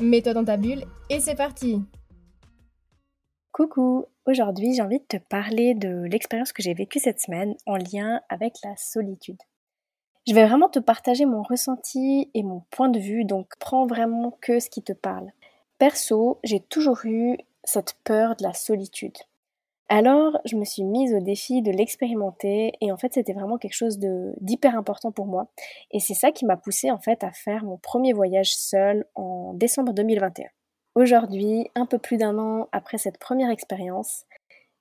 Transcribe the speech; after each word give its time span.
Mets-toi 0.00 0.32
dans 0.32 0.44
ta 0.44 0.56
bulle 0.56 0.84
et 1.10 1.20
c'est 1.20 1.34
parti 1.34 1.82
Coucou 3.52 4.06
Aujourd'hui 4.24 4.74
j'ai 4.74 4.80
envie 4.80 4.98
de 4.98 5.04
te 5.04 5.18
parler 5.18 5.74
de 5.74 6.04
l'expérience 6.04 6.52
que 6.52 6.62
j'ai 6.62 6.72
vécue 6.72 6.98
cette 6.98 7.20
semaine 7.20 7.54
en 7.66 7.76
lien 7.76 8.22
avec 8.30 8.54
la 8.64 8.74
solitude. 8.76 9.36
Je 10.26 10.32
vais 10.34 10.46
vraiment 10.46 10.70
te 10.70 10.78
partager 10.78 11.26
mon 11.26 11.42
ressenti 11.42 12.30
et 12.32 12.42
mon 12.42 12.62
point 12.70 12.88
de 12.88 12.98
vue, 12.98 13.24
donc 13.26 13.52
prends 13.58 13.86
vraiment 13.86 14.38
que 14.40 14.58
ce 14.58 14.70
qui 14.70 14.82
te 14.82 14.92
parle. 14.92 15.32
Perso, 15.78 16.38
j'ai 16.44 16.60
toujours 16.60 17.00
eu 17.04 17.36
cette 17.64 17.94
peur 18.04 18.36
de 18.36 18.42
la 18.42 18.54
solitude. 18.54 19.16
Alors, 19.92 20.38
je 20.44 20.54
me 20.54 20.64
suis 20.64 20.84
mise 20.84 21.12
au 21.12 21.18
défi 21.18 21.62
de 21.62 21.72
l'expérimenter 21.72 22.74
et 22.80 22.92
en 22.92 22.96
fait, 22.96 23.12
c'était 23.12 23.32
vraiment 23.32 23.58
quelque 23.58 23.74
chose 23.74 23.98
d'hyper 23.98 24.76
important 24.76 25.10
pour 25.10 25.26
moi. 25.26 25.48
Et 25.90 25.98
c'est 25.98 26.14
ça 26.14 26.30
qui 26.30 26.46
m'a 26.46 26.56
poussée 26.56 26.92
en 26.92 27.00
fait 27.00 27.24
à 27.24 27.32
faire 27.32 27.64
mon 27.64 27.76
premier 27.76 28.12
voyage 28.12 28.54
seul 28.54 29.04
en 29.16 29.52
décembre 29.52 29.92
2021. 29.92 30.46
Aujourd'hui, 30.94 31.68
un 31.74 31.86
peu 31.86 31.98
plus 31.98 32.18
d'un 32.18 32.38
an 32.38 32.68
après 32.70 32.98
cette 32.98 33.18
première 33.18 33.50
expérience, 33.50 34.26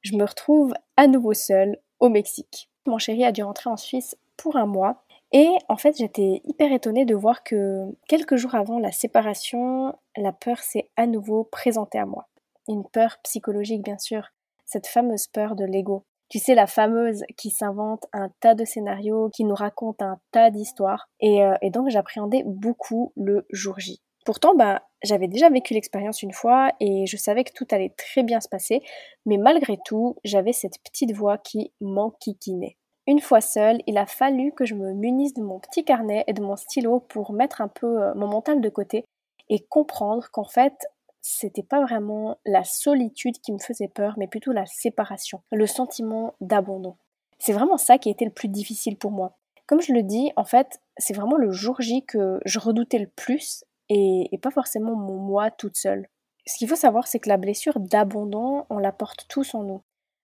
je 0.02 0.16
me 0.16 0.23
retrouve 0.23 0.75
à 0.95 1.08
nouveau 1.08 1.33
seule 1.33 1.80
au 2.00 2.09
Mexique. 2.09 2.70
Mon 2.86 3.00
chéri 3.00 3.26
a 3.26 3.31
dû 3.31 3.42
rentrer 3.42 3.72
en 3.72 3.78
Suisse 3.78 4.16
pour 4.38 4.58
un 4.58 4.67
mois 4.67 5.03
et 5.31 5.50
en 5.70 5.78
fait, 5.78 5.98
j'étais 5.98 6.44
hyper 6.45 6.72
étonnée 6.72 7.05
de 7.05 7.16
voir 7.16 7.44
que 7.44 7.86
quelques 8.08 8.36
jours 8.36 8.53
avant 8.53 8.78
la 8.78 8.92
séparation, 8.92 9.95
la 10.16 10.33
peur 10.33 10.59
s'est 10.59 10.92
à 10.98 11.08
nouveau 11.08 11.45
présentée 11.45 11.98
à 11.98 12.05
moi. 12.05 12.28
Une 12.67 12.86
peur 12.88 13.17
psychologique, 13.23 13.83
bien 13.83 13.98
sûr, 13.98 14.30
cette 14.70 14.88
fameuse 14.88 15.28
peur 15.28 15.56
de 15.56 15.66
l'ego. 15.66 16.06
Tu 16.30 16.38
sais, 16.38 16.53
la 16.53 16.67
fameuse 16.67 17.23
qui 17.38 17.50
s'invente 17.50 18.06
un 18.14 18.30
tas 18.39 18.53
de 18.53 18.64
scénarios, 18.64 19.30
qui 19.30 19.44
nous 19.44 19.56
raconte 19.56 20.02
un 20.03 20.20
tas 20.31 20.52
d'histoires. 20.52 21.09
Et, 21.20 21.44
euh, 21.44 21.56
donc 21.72 21.89
j'appréhendais 21.89 22.44
beaucoup 22.45 23.11
le 23.17 23.48
jour 23.50 23.80
J. 23.80 24.00
Pourtant, 24.26 24.53
bah, 24.53 24.84
j'avais 25.02 25.28
déjà 25.28 25.50
vécu 25.50 25.73
l'expérience 25.73 26.22
une 26.22 26.34
fois 26.34 26.72
et 26.80 27.08
je 27.08 27.17
savais 27.17 27.44
que 27.44 27.53
tout 27.53 27.66
allait 27.72 27.95
très 27.98 28.22
bien 28.22 28.42
se 28.42 28.48
passer, 28.48 28.84
mais 29.26 29.38
malgré 29.38 29.80
tout, 29.86 30.17
j'avais 30.23 30.53
cette 30.53 30.78
petite 30.83 31.14
voix 31.16 31.39
qui 31.39 31.73
m'enquiquinait. 31.81 32.78
Une 33.08 33.22
fois 33.22 33.42
seule, 33.42 33.81
il 33.88 33.98
a 33.98 34.06
fallu 34.06 34.52
que 34.52 34.66
je 34.66 34.76
me 34.76 34.94
munisse 34.94 35.33
de 35.33 35.42
mon 35.42 35.59
petit 35.59 35.83
carnet 35.83 36.23
et 36.28 36.33
de 36.33 36.44
mon 36.44 36.56
stylo 36.56 37.00
pour 37.00 37.33
mettre 37.33 37.61
un 37.61 37.70
peu 37.70 38.04
euh, 38.04 38.14
mon 38.14 38.28
mental 38.28 38.61
de 38.61 38.70
côté 38.70 39.06
et 39.50 39.66
comprendre 39.67 40.30
qu'en 40.31 40.44
fait, 40.44 40.76
c'était 41.22 41.64
pas 41.64 41.81
vraiment 41.81 42.38
la 42.45 42.64
solitude 42.64 43.39
qui 43.39 43.52
me 43.52 43.59
faisait 43.59 43.88
peur, 43.88 44.16
mais 44.17 44.28
plutôt 44.28 44.52
la 44.52 44.66
séparation, 44.66 45.42
le 45.52 45.67
sentiment 45.67 46.34
d'abandon. 46.42 46.95
C'est 47.39 47.53
vraiment 47.53 47.78
ça 47.78 47.98
qui 47.98 48.09
a 48.09 48.11
été 48.11 48.26
le 48.26 48.31
plus 48.31 48.50
difficile 48.50 48.98
pour 48.98 49.11
moi. 49.11 49.38
Comme 49.66 49.81
je 49.81 49.94
le 49.94 50.03
dis, 50.03 50.31
en 50.36 50.44
fait, 50.44 50.81
c'est 50.98 51.14
vraiment 51.14 51.38
le 51.38 51.52
jour 51.52 51.80
J 51.82 52.04
que 52.04 52.39
je 52.45 52.60
redoutais 52.60 52.99
le 52.99 53.08
plus 53.08 53.64
et, 53.89 54.30
pas 54.42 54.52
forcément 54.52 54.95
mon 54.95 55.17
moi 55.17 55.52
toute 55.52 55.77
seule. 55.77 56.08
Ce 56.45 56.58
qu'il 56.58 56.67
faut 56.67 56.76
savoir, 56.76 57.08
c'est 57.08 57.20
que 57.20 57.30
la 57.30 57.38
blessure 57.38 57.80
d'abandon, 57.80 58.66
on 58.70 58.80
la 58.80 58.92
porte 58.92 59.27
tous 59.30 59.54
en 59.54 59.64
nous. 59.64 59.82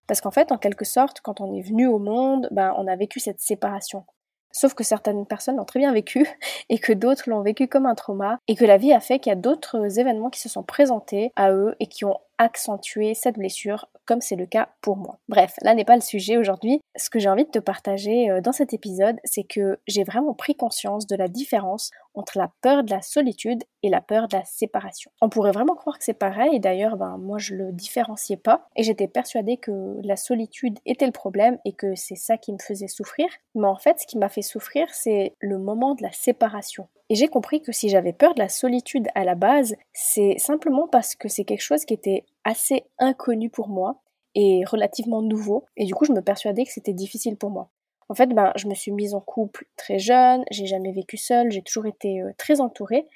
Parce 0.08 0.22
qu'en 0.22 0.32
fait, 0.32 0.52
en 0.52 0.58
quelque 0.58 0.86
sorte, 0.86 1.22
quand 1.22 1.42
on 1.42 1.54
est 1.54 1.62
venu 1.62 1.88
au 1.88 2.00
monde, 2.00 2.48
ben, 2.52 2.74
on 2.78 2.88
a 2.88 2.96
vécu 2.96 3.20
cette 3.20 3.42
séparation. 3.42 4.06
Sauf 4.56 4.74
que 4.74 4.86
certaines 4.86 5.26
personnes 5.26 5.58
l'ont 5.58 5.66
très 5.66 5.80
bien 5.80 5.92
vécu 5.92 6.26
et 6.70 6.80
que 6.80 6.94
d'autres 6.94 7.30
l'ont 7.30 7.42
vécu 7.42 7.68
comme 7.68 7.86
un 7.86 7.94
trauma 7.94 8.40
et 8.48 8.56
que 8.56 8.64
la 8.64 8.78
vie 8.78 8.94
a 8.94 9.02
fait 9.02 9.20
qu'il 9.20 9.30
y 9.30 9.34
a 9.34 9.36
d'autres 9.36 10.00
événements 10.00 10.30
qui 10.30 10.40
se 10.40 10.48
sont 10.48 10.64
présentés 10.64 11.34
à 11.36 11.52
eux 11.52 11.76
et 11.82 11.88
qui 11.88 12.06
ont 12.06 12.22
accentuer 12.38 13.14
cette 13.14 13.38
blessure 13.38 13.88
comme 14.06 14.22
c'est 14.22 14.36
le 14.36 14.46
cas 14.46 14.70
pour 14.82 14.98
moi. 14.98 15.20
Bref, 15.28 15.56
là 15.62 15.74
n'est 15.74 15.86
pas 15.86 15.96
le 15.96 16.02
sujet 16.02 16.38
aujourd'hui. 16.38 16.80
Ce 16.96 17.10
que 17.10 17.20
j'ai 17.20 17.30
envie 17.30 17.46
de 17.46 17.50
te 17.50 17.60
partager 17.60 18.30
euh, 18.30 18.42
dans 18.42 18.52
cet 18.52 18.74
épisode, 18.74 19.18
c'est 19.24 19.44
que 19.44 19.80
j'ai 19.88 20.04
vraiment 20.04 20.34
pris 20.34 20.56
conscience 20.56 21.08
de 21.08 21.16
la 21.16 21.28
différence 21.28 21.92
entre 22.14 22.38
la 22.38 22.52
peur 22.62 22.84
de 22.84 22.92
la 22.92 23.02
solitude 23.02 23.64
et 23.84 23.90
la 23.90 24.02
peur 24.02 24.28
de 24.28 24.38
la 24.38 24.46
séparation. 24.46 25.12
On 25.22 25.30
pourrait 25.30 25.52
vraiment 25.52 25.76
croire 25.76 25.98
que 25.98 26.04
c'est 26.04 26.14
pareil, 26.14 26.60
d'ailleurs, 26.60 26.98
ben, 26.98 27.18
moi 27.18 27.40
je 27.40 27.56
le 27.56 27.72
différenciais 27.72 28.38
pas, 28.38 28.68
et 28.76 28.84
j'étais 28.84 29.08
persuadée 29.08 29.58
que 29.58 29.98
la 30.04 30.16
solitude 30.16 30.80
était 30.86 31.06
le 31.06 31.12
problème 31.12 31.58
et 31.66 31.74
que 31.74 31.96
c'est 31.96 32.16
ça 32.16 32.38
qui 32.38 32.54
me 32.54 32.60
faisait 32.60 32.88
souffrir. 32.88 33.28
Mais 33.56 33.68
en 33.68 33.76
fait, 33.76 34.00
ce 34.00 34.08
qui 34.08 34.18
m'a 34.18 34.30
fait 34.30 34.42
souffrir, 34.42 34.88
c'est 34.92 35.34
le 35.40 35.58
moment 35.58 35.96
de 35.96 36.04
la 36.04 36.12
séparation. 36.12 36.88
Et 37.10 37.16
j'ai 37.16 37.28
compris 37.28 37.62
que 37.62 37.72
si 37.72 37.90
j'avais 37.90 38.14
peur 38.14 38.34
de 38.34 38.40
la 38.40 38.50
solitude 38.50 39.08
à 39.14 39.24
la 39.24 39.36
base, 39.36 39.76
c'est 39.94 40.36
simplement 40.38 40.88
parce 40.88 41.16
que 41.16 41.28
c'est 41.28 41.46
quelque 41.46 41.62
chose 41.62 41.86
qui 41.86 41.94
était 41.94 42.26
assez 42.44 42.84
inconnu 42.98 43.50
pour 43.50 43.70
moi 43.70 44.02
et 44.34 44.64
relativement 44.66 45.22
nouveau. 45.22 45.66
Et 45.78 45.86
du 45.86 45.94
coup, 45.94 46.06
je 46.06 46.14
me 46.14 46.22
persuadais 46.22 46.64
que 46.66 46.72
c'était 46.72 46.94
difficile 46.94 47.38
pour 47.38 47.52
moi. 47.52 47.70
En 48.10 48.16
fait, 48.16 48.28
ben, 48.28 48.52
je 48.56 48.68
me 48.68 48.76
suis 48.76 48.92
mise 48.92 49.14
en 49.14 49.22
couple 49.22 49.66
très 49.78 50.00
jeune, 50.00 50.44
j'ai 50.52 50.66
jamais 50.66 50.92
vécu 50.92 51.18
seule, 51.18 51.52
j'ai 51.52 51.62
toujours 51.62 51.88
été 51.88 52.22
euh, 52.22 52.32
très 52.38 52.62
entourée. 52.62 53.08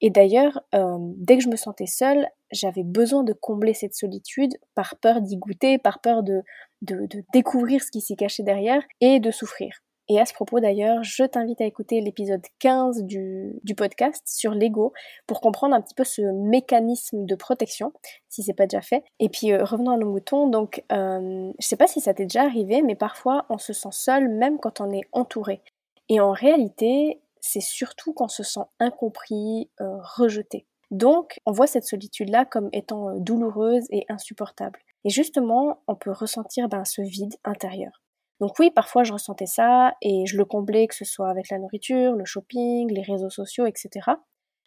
Et 0.00 0.10
d'ailleurs, 0.10 0.60
euh, 0.74 0.98
dès 1.16 1.36
que 1.36 1.42
je 1.42 1.48
me 1.48 1.56
sentais 1.56 1.86
seule, 1.86 2.28
j'avais 2.50 2.82
besoin 2.82 3.22
de 3.22 3.32
combler 3.32 3.74
cette 3.74 3.94
solitude 3.94 4.52
par 4.74 4.96
peur 4.96 5.20
d'y 5.20 5.36
goûter, 5.36 5.78
par 5.78 6.00
peur 6.00 6.22
de, 6.22 6.42
de 6.82 7.24
découvrir 7.32 7.82
ce 7.82 7.90
qui 7.90 8.00
s'y 8.00 8.16
cachait 8.16 8.42
derrière 8.42 8.82
et 9.00 9.20
de 9.20 9.30
souffrir. 9.30 9.83
Et 10.08 10.20
à 10.20 10.26
ce 10.26 10.34
propos 10.34 10.60
d'ailleurs, 10.60 11.02
je 11.02 11.24
t'invite 11.24 11.60
à 11.60 11.64
écouter 11.64 12.00
l'épisode 12.00 12.44
15 12.58 13.04
du, 13.04 13.60
podcast 13.76 14.22
sur 14.26 14.52
l'ego 14.52 14.92
pour 15.26 15.40
comprendre 15.40 15.74
un 15.74 15.80
petit 15.80 15.94
peu 15.94 16.04
ce 16.04 16.22
mécanisme 16.22 17.24
de 17.24 17.34
protection, 17.34 17.92
si 18.28 18.42
c'est 18.42 18.52
pas 18.52 18.66
déjà 18.66 18.82
fait. 18.82 19.02
Et 19.18 19.28
puis 19.28 19.52
euh, 19.52 19.64
revenons 19.64 19.92
à 19.92 19.96
nos 19.96 20.10
moutons, 20.10 20.48
donc 20.48 20.84
euh, 20.92 21.52
je 21.58 21.66
sais 21.66 21.76
pas 21.76 21.86
si 21.86 22.00
ça 22.00 22.14
t'est 22.14 22.24
déjà 22.24 22.42
arrivé, 22.42 22.82
mais 22.82 22.94
parfois 22.94 23.46
on 23.48 23.58
se 23.58 23.72
sent 23.72 23.92
seul 23.92 24.28
même 24.28 24.58
quand 24.58 24.80
on 24.80 24.90
est 24.90 25.04
entouré. 25.12 25.62
Et 26.08 26.20
en 26.20 26.32
réalité, 26.32 27.20
c'est 27.40 27.60
surtout 27.60 28.12
quand 28.12 28.24
on 28.24 28.28
se 28.28 28.42
sent 28.42 28.64
incompris, 28.80 29.70
euh, 29.80 29.98
rejeté. 30.16 30.66
Donc 30.90 31.40
on 31.44 31.52
voit 31.52 31.66
cette 31.66 31.84
solitude-là 31.84 32.44
comme 32.44 32.68
étant 32.72 33.10
euh, 33.10 33.18
douloureuse 33.18 33.84
et 33.90 34.04
insupportable. 34.08 34.78
Et 35.04 35.10
justement, 35.10 35.82
on 35.86 35.94
peut 35.94 36.12
ressentir 36.12 36.68
ben, 36.68 36.84
ce 36.84 37.02
vide 37.02 37.34
intérieur. 37.44 38.03
Donc 38.40 38.58
oui, 38.58 38.70
parfois 38.70 39.04
je 39.04 39.12
ressentais 39.12 39.46
ça 39.46 39.94
et 40.02 40.26
je 40.26 40.36
le 40.36 40.44
comblais, 40.44 40.86
que 40.86 40.94
ce 40.94 41.04
soit 41.04 41.28
avec 41.28 41.50
la 41.50 41.58
nourriture, 41.58 42.14
le 42.14 42.24
shopping, 42.24 42.92
les 42.92 43.02
réseaux 43.02 43.30
sociaux, 43.30 43.66
etc. 43.66 44.10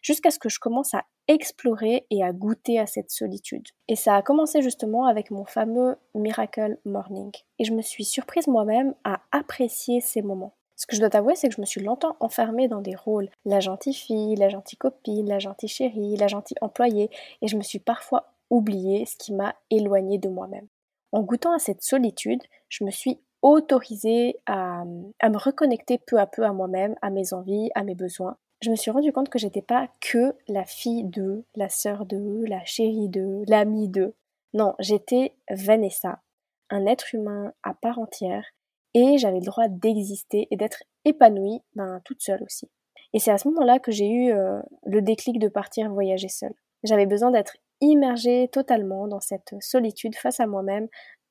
Jusqu'à 0.01 0.31
ce 0.31 0.39
que 0.39 0.49
je 0.49 0.59
commence 0.59 0.93
à 0.93 1.03
explorer 1.27 2.05
et 2.09 2.23
à 2.23 2.31
goûter 2.31 2.79
à 2.79 2.85
cette 2.85 3.11
solitude. 3.11 3.67
Et 3.87 3.95
ça 3.95 4.15
a 4.15 4.21
commencé 4.21 4.61
justement 4.61 5.05
avec 5.05 5.31
mon 5.31 5.43
fameux 5.43 5.97
Miracle 6.15 6.77
Morning. 6.85 7.31
Et 7.59 7.65
je 7.65 7.73
me 7.73 7.81
suis 7.81 8.05
surprise 8.05 8.47
moi-même 8.47 8.93
à 9.03 9.19
apprécier 9.31 9.99
ces 9.99 10.21
moments. 10.21 10.53
Ce 10.77 10.85
que 10.85 10.95
je 10.95 11.01
dois 11.01 11.09
t'avouer, 11.09 11.35
c'est 11.35 11.49
que 11.49 11.55
je 11.55 11.61
me 11.61 11.65
suis 11.65 11.81
longtemps 11.81 12.15
enfermée 12.19 12.67
dans 12.67 12.81
des 12.81 12.95
rôles. 12.95 13.29
La 13.45 13.59
gentille 13.59 13.95
fille, 13.95 14.35
la 14.35 14.47
gentille 14.47 14.77
copine, 14.77 15.27
la 15.27 15.39
gentille 15.39 15.69
chérie, 15.69 16.15
la 16.17 16.27
gentille 16.27 16.57
employée. 16.61 17.09
Et 17.41 17.47
je 17.47 17.57
me 17.57 17.63
suis 17.63 17.79
parfois 17.79 18.31
oubliée, 18.51 19.05
ce 19.05 19.17
qui 19.17 19.33
m'a 19.33 19.55
éloignée 19.71 20.19
de 20.19 20.29
moi-même. 20.29 20.67
En 21.11 21.21
goûtant 21.21 21.53
à 21.53 21.59
cette 21.59 21.81
solitude, 21.81 22.43
je 22.69 22.83
me 22.83 22.91
suis 22.91 23.19
autorisée 23.41 24.39
à, 24.45 24.83
me 24.85 25.37
reconnecter 25.37 25.97
peu 25.97 26.19
à 26.19 26.27
peu 26.27 26.43
à 26.43 26.53
moi-même, 26.53 26.95
à 27.01 27.09
mes 27.09 27.33
envies, 27.33 27.69
à 27.75 27.83
mes 27.83 27.95
besoins. 27.95 28.37
Je 28.61 28.71
me 28.71 28.75
suis 28.75 28.91
rendu 28.91 29.11
compte 29.11 29.29
que 29.29 29.39
j'étais 29.39 29.61
pas 29.61 29.87
que 30.01 30.35
la 30.47 30.65
fille 30.65 31.03
de, 31.03 31.43
la 31.55 31.69
sœur 31.69 32.05
de, 32.05 32.43
la 32.47 32.63
chérie 32.65 33.09
de, 33.09 33.43
l'amie 33.47 33.89
de. 33.89 34.15
Non, 34.53 34.73
j'étais 34.79 35.35
Vanessa, 35.51 36.21
un 36.69 36.85
être 36.87 37.13
humain 37.13 37.53
à 37.63 37.73
part 37.75 37.99
entière, 37.99 38.45
et 38.93 39.17
j'avais 39.17 39.39
le 39.39 39.45
droit 39.45 39.67
d'exister 39.67 40.47
et 40.49 40.57
d'être 40.57 40.83
épanouie, 41.05 41.61
ben, 41.75 42.01
toute 42.03 42.21
seule 42.21 42.41
aussi. 42.43 42.67
Et 43.13 43.19
c'est 43.19 43.31
à 43.31 43.37
ce 43.37 43.47
moment-là 43.49 43.79
que 43.79 43.91
j'ai 43.91 44.09
eu 44.09 44.31
euh, 44.31 44.59
le 44.85 45.01
déclic 45.01 45.39
de 45.39 45.47
partir 45.47 45.91
voyager 45.91 46.29
seule. 46.29 46.53
J'avais 46.83 47.05
besoin 47.05 47.31
d'être 47.31 47.57
immergée 47.81 48.49
totalement 48.51 49.07
dans 49.07 49.19
cette 49.19 49.55
solitude 49.59 50.15
face 50.15 50.39
à 50.39 50.47
moi-même, 50.47 50.87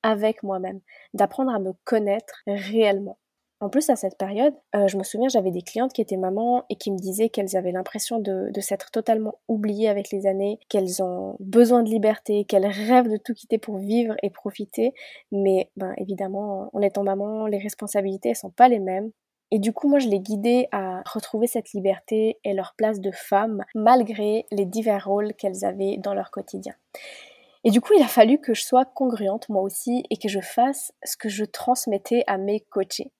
avec 0.06 0.44
moi-même, 0.44 0.81
d'apprendre 1.14 1.53
à 1.53 1.58
me 1.58 1.73
connaître 1.85 2.43
réellement. 2.47 3.19
En 3.61 3.70
plus, 3.70 3.88
à 3.88 3.97
cette 3.97 4.19
période, 4.19 4.55
euh, 4.76 4.87
je 4.87 4.99
me 4.99 5.03
souviens, 5.03 5.29
j'avais 5.29 5.50
des 5.50 5.62
clientes 5.62 5.93
qui 5.93 6.03
étaient 6.03 6.19
mamans 6.19 6.64
et 6.69 6.76
qui 6.76 6.93
me 6.93 6.99
disaient 6.99 7.31
qu'elles 7.31 7.56
avaient 7.56 7.73
l'impression 7.73 8.20
de, 8.20 8.50
s'être 8.61 8.91
totalement 8.91 9.38
oubliées 9.49 9.88
avec 9.88 10.11
les 10.11 10.26
années, 10.26 10.61
qu'elles 10.69 11.03
ont 11.03 11.37
besoin 11.41 11.82
de 11.82 11.88
liberté, 11.88 12.44
qu'elles 12.44 12.67
rêvent 12.67 13.11
de 13.11 13.17
tout 13.17 13.32
quitter 13.32 13.58
pour 13.58 13.79
vivre 13.79 14.14
et 14.23 14.31
profiter. 14.31 14.93
Mais 15.32 15.70
ben, 15.76 15.94
évidemment, 15.97 16.70
en 16.73 16.82
étant 16.82 17.03
maman, 17.03 17.47
les 17.47 17.58
responsabilités 17.58 18.31
ne 18.31 18.35
sont 18.35 18.50
pas 18.50 18.69
les 18.69 18.79
mêmes. 18.79 19.11
Et 19.50 19.58
du 19.58 19.73
coup, 19.73 19.88
moi, 19.88 20.00
je 20.00 20.08
les 20.08 20.20
guidais 20.20 20.69
à 20.70 21.03
retrouver 21.06 21.47
cette 21.47 21.73
liberté 21.73 22.38
et 22.44 22.53
leur 22.53 22.75
place 22.76 23.00
de 23.00 23.11
femme, 23.11 23.64
malgré 23.75 24.44
les 24.53 24.67
divers 24.67 25.06
rôles 25.06 25.32
qu'elles 25.35 25.64
avaient 25.64 25.97
dans 25.97 26.14
leur 26.14 26.31
quotidien. 26.31 26.75
Et 27.67 27.71
du 27.71 27.81
coup, 27.81 27.95
il 27.97 28.03
a 28.03 28.07
fallu 28.07 28.39
que 28.39 28.55
je 28.55 28.63
sois 28.63 28.85
congruente 28.85 29.49
moi 29.49 29.61
aussi 29.61 30.05
et 30.09 30.19
que 30.19 30.29
je 30.29 30.39
fasse 30.39 30.93
ce 31.03 31.17
que 31.17 31.29
je 31.29 31.45
transmettais 31.45 32.23
à 32.29 32.39
mes 32.39 32.61
coachés. 32.61 33.11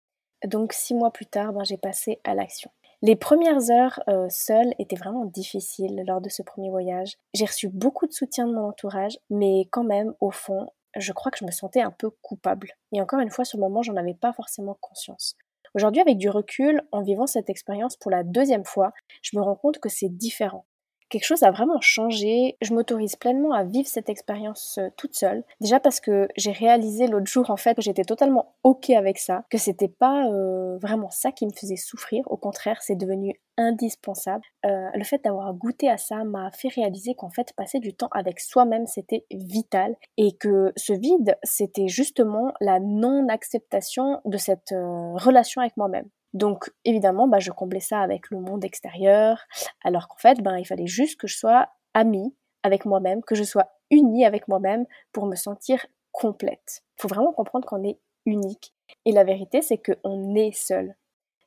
Donc 0.45 0.73
six 0.73 0.95
mois 0.95 1.11
plus 1.11 1.27
tard, 1.27 1.53
ben, 1.53 1.65
j'ai 1.65 1.77
passé 1.77 2.21
à 2.23 2.37
l'action. 2.37 2.71
Les 3.03 3.17
premières 3.17 3.73
heures 3.73 4.01
euh, 4.07 4.29
seules 4.31 4.73
étaient 4.79 4.95
vraiment 4.95 5.25
difficiles 5.25 6.05
lors 6.07 6.21
de 6.21 6.29
ce 6.29 6.43
premier 6.43 6.71
voyage. 6.71 7.17
J'ai 7.35 7.45
reçu 7.45 7.67
beaucoup 7.67 8.07
de 8.07 8.13
soutien 8.13 8.47
de 8.47 8.55
mon 8.55 8.69
entourage, 8.69 9.19
mais 9.31 9.67
quand 9.73 9.83
même, 9.83 10.15
au 10.21 10.31
fond, 10.31 10.69
je 10.97 11.13
crois 11.13 11.33
que 11.33 11.39
je 11.39 11.45
me 11.45 11.51
sentais 11.51 11.81
un 11.81 11.91
peu 11.91 12.11
coupable. 12.23 12.71
Et 12.93 13.01
encore 13.01 13.19
une 13.19 13.31
fois, 13.31 13.45
sur 13.45 13.59
le 13.59 13.65
moment, 13.65 13.83
j'en 13.83 13.97
avais 13.97 14.15
pas 14.15 14.33
forcément 14.33 14.79
conscience. 14.81 15.35
Aujourd'hui, 15.75 16.03
avec 16.03 16.19
du 16.19 16.31
recul, 16.31 16.83
en 16.93 17.03
vivant 17.03 17.27
cette 17.27 17.51
expérience 17.51 17.97
pour 17.97 18.13
la 18.13 18.23
deuxième 18.23 18.65
fois, 18.65 18.93
je 19.23 19.37
me 19.37 19.43
rends 19.43 19.57
compte 19.57 19.81
que 19.81 19.89
c'est 19.89 20.09
différent 20.09 20.67
quelque 21.09 21.25
chose 21.25 21.43
a 21.43 21.51
vraiment 21.51 21.81
changé. 21.81 22.57
Je 22.61 22.75
m'autorise 22.75 23.17
pleinement 23.17 23.53
à 23.53 23.65
vivre 23.65 23.89
cette 23.89 24.09
expérience 24.09 24.79
euh, 24.79 24.89
toute 24.97 25.15
seule. 25.15 25.45
Déjà 25.61 25.81
parce 25.81 26.01
que 26.01 26.29
j'ai 26.37 26.53
réalisé 26.53 27.07
l'autre 27.07 27.27
jour 27.27 27.51
en 27.51 27.57
fait 27.57 27.75
que 27.75 27.83
j'étais 27.83 28.05
totalement 28.05 28.55
ok 28.63 28.91
avec 28.91 29.19
ça, 29.19 29.45
que 29.51 29.59
c'était 29.59 29.89
pas 29.89 30.27
euh, 30.27 30.79
vraiment 30.79 31.11
ça 31.11 31.33
qui 31.33 31.47
me 31.47 31.53
faisait 31.53 31.77
souffrir. 31.77 32.23
Au 32.27 32.37
contraire, 32.37 32.83
c'est 32.83 32.97
devenu 32.97 33.41
indispensable. 33.59 34.45
Euh, 34.67 34.89
le 34.95 35.05
fait 35.05 35.23
d'avoir 35.25 35.55
goûté 35.55 35.89
à 35.89 35.97
ça 35.97 36.25
m'a 36.25 36.51
fait 36.51 36.69
réaliser 36.69 37.15
qu'en 37.15 37.31
fait 37.31 37.53
passer 37.57 37.81
du 37.81 37.95
temps 37.95 38.11
avec 38.13 38.39
soi-même 38.39 38.87
c'était 38.87 39.25
vital 39.31 39.97
et 40.19 40.37
que 40.37 40.75
ce 40.77 40.93
vide 40.93 41.39
c'était 41.43 41.89
justement 41.89 42.53
la 42.61 42.81
non-acceptation 42.81 44.21
de 44.27 44.37
cette 44.37 44.75
relation 45.15 45.63
avec 45.63 45.75
moi-même. 45.79 46.07
Donc 46.37 46.71
évidemment, 46.85 47.29
bah, 47.29 47.39
je 47.39 47.51
comblais 47.51 47.81
ça 47.81 48.01
avec 48.01 48.31
le 48.31 48.39
monde 48.39 48.63
extérieur, 48.63 49.41
alors 49.83 50.07
qu'en 50.07 50.19
fait, 50.19 50.43
ben, 50.43 50.59
il 50.59 50.67
fallait 50.67 50.87
juste 50.87 51.19
que 51.19 51.27
je 51.27 51.37
sois 51.37 51.69
amie 51.95 52.37
avec 52.63 52.85
moi-même, 52.85 53.23
que 53.23 53.35
je 53.35 53.43
sois 53.43 53.71
unie 53.91 54.27
avec 54.27 54.47
moi-même 54.47 54.85
pour 55.13 55.25
me 55.25 55.35
sentir 55.35 55.87
complète. 56.13 56.83
Il 56.99 57.03
faut 57.03 57.09
vraiment 57.09 57.33
comprendre 57.33 57.67
qu'on 57.67 57.83
est 57.85 57.99
unique. 58.27 58.75
Et 59.07 59.13
la 59.13 59.25
vérité, 59.25 59.63
c'est 59.63 59.79
qu'on 59.79 60.35
est 60.35 60.53
seul. 60.53 60.95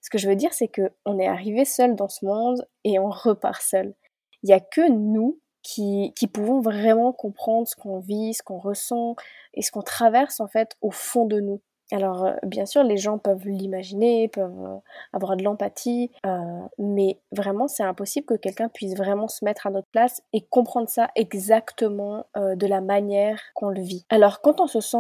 Ce 0.02 0.10
que 0.10 0.18
je 0.18 0.28
veux 0.28 0.36
dire, 0.36 0.54
c'est 0.54 0.70
qu'on 0.70 1.20
est 1.20 1.28
arrivé 1.28 1.66
seul 1.66 1.96
dans 1.96 2.10
ce 2.10 2.26
monde 2.26 2.68
et 2.84 2.98
on 2.98 3.10
repart 3.10 3.62
seul. 3.62 3.94
Il 4.42 4.48
n'y 4.48 4.54
a 4.54 4.60
que 4.60 4.90
nous 4.90 5.40
qui, 5.62 6.14
qui 6.16 6.26
pouvons 6.26 6.62
vraiment 6.62 7.14
comprendre 7.14 7.68
ce 7.68 7.76
qu'on 7.76 8.00
vit, 8.00 8.34
ce 8.34 8.42
qu'on 8.42 8.58
ressent 8.58 9.16
et 9.54 9.62
ce 9.62 9.72
qu'on 9.72 9.84
traverse 9.84 10.40
en 10.40 10.48
fait 10.48 10.78
au 10.82 10.90
fond 10.90 11.26
de 11.26 11.42
nous. 11.42 11.62
Alors, 11.92 12.26
euh, 12.26 12.34
bien 12.44 12.66
sûr, 12.66 12.84
les 12.84 12.98
gens 12.98 13.18
peuvent 13.18 13.48
l'imaginer, 13.48 14.28
peuvent 14.28 14.64
euh, 14.64 14.78
avoir 15.12 15.36
de 15.36 15.44
l'empathie, 15.44 16.12
euh, 16.26 16.38
mais 16.78 17.20
vraiment, 17.32 17.68
c'est 17.68 17.84
impossible 17.84 18.28
que 18.28 18.36
quelqu'un 18.36 18.70
puisse 18.70 18.96
vraiment 18.96 19.28
se 19.28 19.44
mettre 19.44 19.66
à 19.66 19.72
notre 19.72 19.88
place 19.88 20.22
et 20.34 20.42
comprendre 20.42 20.90
ça 20.90 21.10
exactement 21.16 22.26
de 22.36 22.68
la 22.68 22.82
manière 22.82 23.42
qu'on 23.54 23.70
le 23.70 23.82
vit. 23.82 24.06
Alors, 24.10 24.42
quand 24.42 24.62
on 24.62 24.68
se 24.68 24.82
sent 24.82 24.98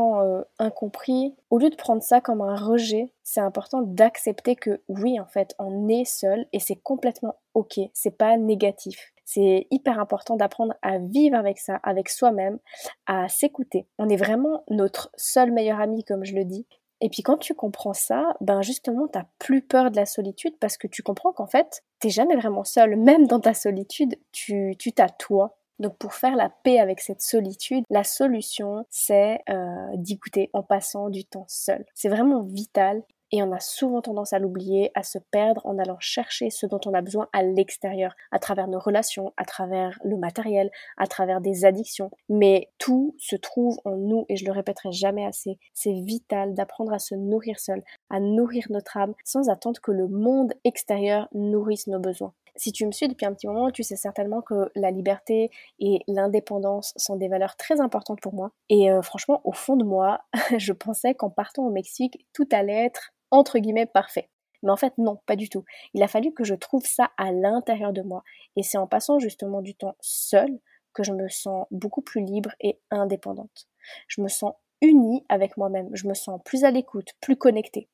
incompris, 0.58 1.36
au 1.50 1.58
lieu 1.58 1.70
de 1.70 1.76
prendre 1.76 2.02
ça 2.02 2.22
comme 2.22 2.42
un 2.42 2.56
rejet, 2.56 3.12
c'est 3.24 3.42
important 3.42 3.82
d'accepter 3.82 4.56
que 4.56 4.82
oui, 4.88 5.20
en 5.20 5.26
fait, 5.26 5.56
on 5.60 5.88
est 5.88 6.06
seul 6.06 6.48
et 6.54 6.60
c'est 6.60 6.76
complètement 6.76 7.36
ok, 7.54 7.80
c'est 7.94 8.18
pas 8.18 8.38
négatif. 8.38 9.14
C'est 9.26 9.68
hyper 9.70 10.00
important 10.00 10.36
d'apprendre 10.38 10.74
à 10.82 10.98
vivre 10.98 11.38
avec 11.38 11.60
ça, 11.60 11.76
avec 11.84 12.10
soi-même, 12.10 12.58
à 13.06 13.30
s'écouter. 13.30 13.88
On 14.00 14.10
est 14.10 14.16
vraiment 14.16 14.64
notre 14.72 15.12
seul 15.18 15.52
meilleur 15.52 15.80
ami, 15.80 16.04
comme 16.04 16.26
je 16.26 16.34
le 16.34 16.46
dis. 16.46 16.66
Et 17.02 17.10
puis 17.10 17.24
quand 17.24 17.38
tu 17.38 17.54
comprends 17.54 17.94
ça, 17.94 18.36
ben 18.42 18.62
justement, 18.62 19.08
t'as 19.08 19.26
plus 19.40 19.62
peur 19.62 19.92
de 19.92 19.96
la 19.96 20.06
solitude 20.06 20.58
parce 20.60 20.78
que 20.78 20.88
tu 20.88 21.02
comprends 21.04 21.32
qu'en 21.32 21.48
fait, 21.48 21.84
t'es 22.00 22.10
jamais 22.10 22.36
vraiment 22.36 22.64
seul. 22.64 22.98
Même 22.98 23.28
dans 23.28 23.40
ta 23.40 23.54
solitude, 23.54 24.16
tu 24.32 24.76
t'as 24.96 25.10
toi. 25.10 25.58
Donc 25.80 25.98
pour 25.98 26.14
faire 26.14 26.36
la 26.36 26.50
paix 26.50 26.80
avec 26.80 27.00
cette 27.00 27.22
solitude, 27.22 27.86
la 27.90 28.04
solution, 28.04 28.86
c'est 28.90 29.40
euh, 29.50 29.88
d'écouter 29.96 30.50
en 30.54 30.62
passant 30.62 31.10
du 31.10 31.24
temps 31.26 31.46
seul. 31.48 31.86
C'est 31.96 32.10
vraiment 32.10 32.44
vital 32.44 33.02
et 33.32 33.44
on 33.44 33.52
a 33.52 33.60
souvent 33.60 34.02
tendance 34.02 34.34
à 34.34 34.40
l'oublier, 34.40 34.92
à 34.96 35.04
se 35.04 35.20
perdre 35.20 35.66
en 35.66 35.78
allant 35.78 36.00
chercher 36.00 36.50
ce 36.50 36.66
dont 36.66 36.80
on 36.86 36.94
a 36.94 37.02
besoin 37.02 37.28
à 37.34 37.44
l'extérieur, 37.44 38.16
à 38.32 38.40
travers 38.40 38.68
nos 38.68 38.80
relations, 38.80 39.34
à 39.38 39.46
travers 39.46 40.00
le 40.04 40.18
matériel, 40.18 40.72
à 40.98 41.08
travers 41.08 41.42
des 41.42 41.66
addictions. 41.66 42.12
Mais 42.28 42.70
tout 42.78 43.16
se 43.18 43.36
trouve 43.36 43.80
en 43.86 43.96
nous 43.96 44.26
et 44.30 44.36
je 44.36 44.46
le 44.46 44.52
répéterai 44.52 44.92
jamais 44.92 45.26
assez. 45.26 45.60
C'est 45.74 45.94
vital 45.94 46.54
d'apprendre 46.54 46.94
à 46.94 47.00
se 47.00 47.16
nourrir 47.16 47.60
seul, 47.60 47.84
à 48.10 48.20
nourrir 48.20 48.66
notre 48.70 48.98
âme 48.98 49.14
sans 49.24 49.50
attendre 49.50 49.80
que 49.82 49.92
le 49.92 50.08
monde 50.08 50.54
extérieur 50.64 51.28
nourrisse 51.34 51.88
nos 51.88 52.00
besoins. 52.00 52.34
Si 52.56 52.74
tu 52.74 52.86
me 52.86 52.92
suis 52.92 53.08
depuis 53.08 53.26
un 53.26 53.34
petit 53.34 53.48
moment, 53.48 53.72
tu 53.72 53.84
sais 53.84 53.96
certainement 53.96 54.42
que 54.42 54.70
la 54.76 54.92
liberté 54.92 55.50
et 55.80 56.00
l'indépendance 56.08 56.94
sont 56.98 57.16
des 57.16 57.30
valeurs 57.30 57.56
très 57.56 57.80
importantes 57.80 58.20
pour 58.22 58.34
moi. 58.34 58.52
Et 58.68 58.92
euh, 58.92 59.02
franchement, 59.02 59.40
au 59.46 59.54
fond 59.54 59.78
de 59.78 59.86
moi, 59.86 60.22
je 60.58 60.74
pensais 60.74 61.14
qu'en 61.14 61.30
partant 61.30 61.66
au 61.66 61.72
Mexique, 61.72 62.26
tout 62.34 62.48
allait 62.52 62.86
être 62.86 63.12
entre 63.32 63.60
guillemets 63.60 63.86
parfait. 63.86 64.30
Mais 64.64 64.72
en 64.72 64.76
fait, 64.76 64.98
non, 64.98 65.20
pas 65.26 65.36
du 65.36 65.50
tout. 65.50 65.64
Il 65.94 66.04
a 66.04 66.08
fallu 66.08 66.34
que 66.34 66.44
je 66.44 66.56
trouve 66.56 66.86
ça 66.86 67.12
à 67.18 67.32
l'intérieur 67.32 67.94
de 67.94 68.02
moi. 68.02 68.24
Et 68.56 68.64
c'est 68.64 68.78
en 68.78 68.88
passant 68.88 69.20
justement 69.20 69.62
du 69.62 69.76
temps 69.76 69.96
seul 70.02 70.60
que 70.94 71.04
je 71.04 71.14
me 71.14 71.30
sens 71.30 71.66
beaucoup 71.72 72.02
plus 72.02 72.24
libre 72.24 72.52
et 72.60 72.80
indépendante. 72.92 73.68
Je 74.08 74.22
me 74.22 74.28
sens 74.28 74.54
unie 74.82 75.26
avec 75.30 75.58
moi-même. 75.58 75.90
Je 75.94 76.08
me 76.08 76.14
sens 76.14 76.42
plus 76.44 76.64
à 76.64 76.72
l'écoute, 76.72 77.14
plus 77.22 77.38
connectée. 77.38 77.88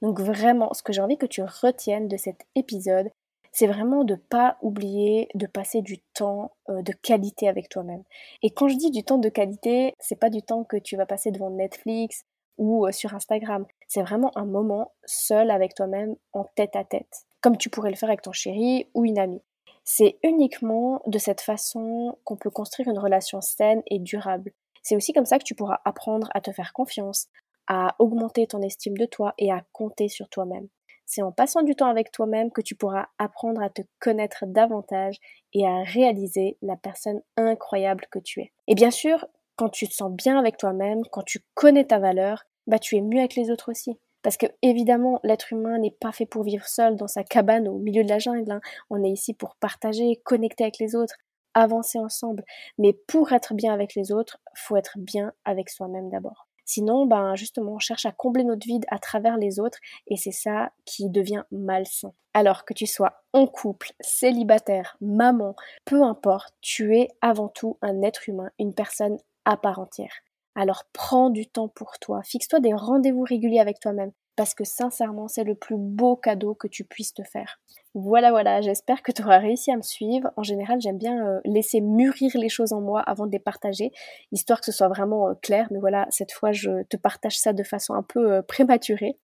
Donc 0.00 0.20
vraiment, 0.20 0.72
ce 0.74 0.82
que 0.82 0.92
j'ai 0.92 1.00
envie 1.00 1.18
que 1.18 1.26
tu 1.26 1.42
retiennes 1.42 2.08
de 2.08 2.16
cet 2.16 2.46
épisode, 2.54 3.10
c'est 3.52 3.66
vraiment 3.66 4.02
de 4.02 4.14
pas 4.14 4.56
oublier 4.62 5.28
de 5.34 5.46
passer 5.46 5.82
du 5.82 5.98
temps 6.14 6.52
euh, 6.70 6.82
de 6.82 6.92
qualité 6.92 7.48
avec 7.48 7.68
toi-même. 7.68 8.02
Et 8.42 8.50
quand 8.50 8.68
je 8.68 8.76
dis 8.76 8.90
du 8.90 9.04
temps 9.04 9.18
de 9.18 9.28
qualité, 9.28 9.94
c'est 10.00 10.18
pas 10.18 10.30
du 10.30 10.42
temps 10.42 10.64
que 10.64 10.78
tu 10.78 10.96
vas 10.96 11.06
passer 11.06 11.30
devant 11.30 11.50
Netflix 11.50 12.24
ou 12.58 12.86
euh, 12.86 12.92
sur 12.92 13.14
Instagram. 13.14 13.66
C'est 13.88 14.02
vraiment 14.02 14.36
un 14.36 14.44
moment 14.44 14.92
seul 15.04 15.50
avec 15.50 15.74
toi-même 15.74 16.16
en 16.32 16.44
tête 16.44 16.76
à 16.76 16.84
tête, 16.84 17.26
comme 17.40 17.56
tu 17.56 17.70
pourrais 17.70 17.90
le 17.90 17.96
faire 17.96 18.08
avec 18.08 18.22
ton 18.22 18.32
chéri 18.32 18.86
ou 18.94 19.04
une 19.04 19.18
amie. 19.18 19.42
C'est 19.84 20.18
uniquement 20.22 21.02
de 21.06 21.18
cette 21.18 21.40
façon 21.40 22.16
qu'on 22.24 22.36
peut 22.36 22.50
construire 22.50 22.88
une 22.88 22.98
relation 22.98 23.40
saine 23.40 23.82
et 23.86 23.98
durable. 23.98 24.52
C'est 24.82 24.96
aussi 24.96 25.12
comme 25.12 25.24
ça 25.24 25.38
que 25.38 25.44
tu 25.44 25.54
pourras 25.54 25.80
apprendre 25.84 26.28
à 26.34 26.40
te 26.40 26.52
faire 26.52 26.72
confiance, 26.72 27.28
à 27.66 27.94
augmenter 27.98 28.46
ton 28.46 28.62
estime 28.62 28.96
de 28.96 29.06
toi 29.06 29.34
et 29.38 29.50
à 29.50 29.64
compter 29.72 30.08
sur 30.08 30.28
toi-même. 30.28 30.68
C'est 31.04 31.22
en 31.22 31.32
passant 31.32 31.62
du 31.62 31.74
temps 31.74 31.88
avec 31.88 32.10
toi-même 32.10 32.50
que 32.50 32.62
tu 32.62 32.74
pourras 32.74 33.06
apprendre 33.18 33.60
à 33.60 33.68
te 33.68 33.82
connaître 33.98 34.44
davantage 34.46 35.18
et 35.52 35.66
à 35.66 35.82
réaliser 35.82 36.56
la 36.62 36.76
personne 36.76 37.20
incroyable 37.36 38.06
que 38.10 38.18
tu 38.18 38.40
es. 38.40 38.52
Et 38.66 38.74
bien 38.74 38.90
sûr, 38.90 39.26
quand 39.56 39.68
tu 39.68 39.88
te 39.88 39.94
sens 39.94 40.12
bien 40.12 40.38
avec 40.38 40.56
toi-même, 40.56 41.02
quand 41.10 41.22
tu 41.22 41.40
connais 41.54 41.84
ta 41.84 41.98
valeur, 41.98 42.44
bah 42.66 42.78
tu 42.78 42.96
es 42.96 43.00
mieux 43.00 43.18
avec 43.18 43.34
les 43.34 43.50
autres 43.50 43.70
aussi. 43.70 43.98
Parce 44.22 44.36
que 44.36 44.46
évidemment, 44.62 45.20
l'être 45.24 45.52
humain 45.52 45.78
n'est 45.78 45.90
pas 45.90 46.12
fait 46.12 46.26
pour 46.26 46.44
vivre 46.44 46.66
seul 46.66 46.96
dans 46.96 47.08
sa 47.08 47.24
cabane 47.24 47.68
au 47.68 47.78
milieu 47.78 48.04
de 48.04 48.08
la 48.08 48.20
jungle. 48.20 48.52
Hein. 48.52 48.60
On 48.88 49.02
est 49.02 49.10
ici 49.10 49.34
pour 49.34 49.56
partager, 49.56 50.20
connecter 50.24 50.64
avec 50.64 50.78
les 50.78 50.94
autres, 50.94 51.16
avancer 51.54 51.98
ensemble. 51.98 52.44
Mais 52.78 52.92
pour 52.92 53.32
être 53.32 53.54
bien 53.54 53.74
avec 53.74 53.94
les 53.94 54.12
autres, 54.12 54.38
faut 54.54 54.76
être 54.76 54.96
bien 54.96 55.32
avec 55.44 55.68
soi-même 55.70 56.08
d'abord. 56.08 56.46
Sinon, 56.64 57.06
ben 57.06 57.34
justement, 57.34 57.74
on 57.74 57.78
cherche 57.80 58.06
à 58.06 58.12
combler 58.12 58.44
notre 58.44 58.66
vide 58.66 58.86
à 58.88 58.98
travers 58.98 59.36
les 59.36 59.58
autres 59.58 59.78
et 60.06 60.16
c'est 60.16 60.30
ça 60.30 60.72
qui 60.84 61.10
devient 61.10 61.42
malsain. 61.50 62.12
Alors 62.34 62.64
que 62.64 62.72
tu 62.72 62.86
sois 62.86 63.24
en 63.32 63.46
couple, 63.46 63.92
célibataire, 64.00 64.96
maman, 65.00 65.56
peu 65.84 66.02
importe, 66.02 66.54
tu 66.60 66.96
es 66.96 67.08
avant 67.20 67.48
tout 67.48 67.76
un 67.82 68.00
être 68.02 68.28
humain, 68.28 68.50
une 68.58 68.74
personne 68.74 69.18
à 69.44 69.56
part 69.56 69.78
entière. 69.78 70.14
Alors 70.54 70.84
prends 70.92 71.30
du 71.30 71.46
temps 71.46 71.68
pour 71.68 71.98
toi, 71.98 72.22
fixe-toi 72.22 72.60
des 72.60 72.74
rendez-vous 72.74 73.22
réguliers 73.22 73.60
avec 73.60 73.80
toi-même, 73.80 74.12
parce 74.36 74.54
que 74.54 74.64
sincèrement, 74.64 75.28
c'est 75.28 75.44
le 75.44 75.54
plus 75.54 75.76
beau 75.78 76.16
cadeau 76.16 76.54
que 76.54 76.68
tu 76.68 76.84
puisses 76.84 77.14
te 77.14 77.22
faire. 77.22 77.58
Voilà, 77.94 78.30
voilà, 78.30 78.62
j'espère 78.62 79.02
que 79.02 79.12
tu 79.12 79.22
auras 79.22 79.38
réussi 79.38 79.70
à 79.70 79.76
me 79.76 79.82
suivre. 79.82 80.30
En 80.36 80.42
général, 80.42 80.80
j'aime 80.80 80.96
bien 80.96 81.26
euh, 81.26 81.40
laisser 81.44 81.80
mûrir 81.82 82.30
les 82.34 82.48
choses 82.48 82.72
en 82.72 82.80
moi 82.80 83.00
avant 83.00 83.26
de 83.26 83.32
les 83.32 83.38
partager, 83.38 83.92
histoire 84.30 84.60
que 84.60 84.66
ce 84.66 84.72
soit 84.72 84.88
vraiment 84.88 85.28
euh, 85.28 85.34
clair. 85.42 85.68
Mais 85.70 85.78
voilà, 85.78 86.06
cette 86.10 86.32
fois, 86.32 86.52
je 86.52 86.82
te 86.84 86.96
partage 86.96 87.38
ça 87.38 87.52
de 87.52 87.62
façon 87.62 87.92
un 87.94 88.02
peu 88.02 88.32
euh, 88.32 88.42
prématurée. 88.42 89.18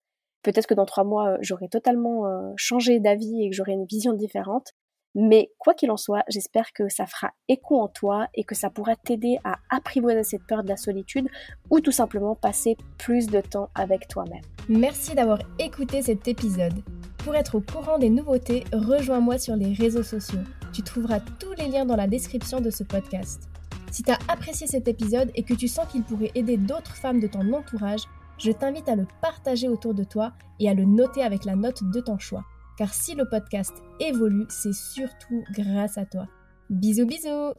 Peut-être 0.42 0.66
que 0.66 0.74
dans 0.74 0.86
trois 0.86 1.04
mois, 1.04 1.36
j'aurai 1.40 1.68
totalement 1.68 2.22
changé 2.54 3.00
d'avis 3.00 3.42
et 3.42 3.50
que 3.50 3.56
j'aurai 3.56 3.72
une 3.72 3.84
vision 3.84 4.12
différente. 4.12 4.74
Mais 5.18 5.50
quoi 5.58 5.72
qu'il 5.72 5.90
en 5.90 5.96
soit, 5.96 6.24
j'espère 6.28 6.74
que 6.74 6.90
ça 6.90 7.06
fera 7.06 7.32
écho 7.48 7.80
en 7.80 7.88
toi 7.88 8.28
et 8.34 8.44
que 8.44 8.54
ça 8.54 8.68
pourra 8.68 8.96
t'aider 8.96 9.38
à 9.44 9.56
apprivoiser 9.70 10.22
cette 10.22 10.46
peur 10.46 10.62
de 10.62 10.68
la 10.68 10.76
solitude 10.76 11.26
ou 11.70 11.80
tout 11.80 11.90
simplement 11.90 12.34
passer 12.34 12.76
plus 12.98 13.26
de 13.28 13.40
temps 13.40 13.70
avec 13.74 14.08
toi-même. 14.08 14.42
Merci 14.68 15.14
d'avoir 15.14 15.38
écouté 15.58 16.02
cet 16.02 16.28
épisode. 16.28 16.82
Pour 17.16 17.34
être 17.34 17.54
au 17.54 17.62
courant 17.62 17.98
des 17.98 18.10
nouveautés, 18.10 18.64
rejoins-moi 18.74 19.38
sur 19.38 19.56
les 19.56 19.72
réseaux 19.72 20.02
sociaux. 20.02 20.40
Tu 20.74 20.82
trouveras 20.82 21.20
tous 21.20 21.54
les 21.54 21.68
liens 21.68 21.86
dans 21.86 21.96
la 21.96 22.08
description 22.08 22.60
de 22.60 22.68
ce 22.68 22.84
podcast. 22.84 23.48
Si 23.90 24.02
tu 24.02 24.10
as 24.10 24.18
apprécié 24.28 24.66
cet 24.66 24.86
épisode 24.86 25.30
et 25.34 25.44
que 25.44 25.54
tu 25.54 25.66
sens 25.66 25.86
qu'il 25.90 26.02
pourrait 26.02 26.32
aider 26.34 26.58
d'autres 26.58 26.94
femmes 26.94 27.20
de 27.20 27.26
ton 27.26 27.54
entourage, 27.54 28.02
je 28.36 28.52
t'invite 28.52 28.90
à 28.90 28.96
le 28.96 29.06
partager 29.22 29.66
autour 29.66 29.94
de 29.94 30.04
toi 30.04 30.34
et 30.60 30.68
à 30.68 30.74
le 30.74 30.84
noter 30.84 31.22
avec 31.22 31.46
la 31.46 31.56
note 31.56 31.82
de 31.90 32.00
ton 32.00 32.18
choix. 32.18 32.44
Car 32.76 32.92
si 32.92 33.14
le 33.14 33.28
podcast 33.28 33.72
évolue, 34.00 34.46
c'est 34.48 34.74
surtout 34.74 35.44
grâce 35.52 35.96
à 35.98 36.04
toi. 36.04 36.26
Bisous 36.68 37.06
bisous 37.06 37.54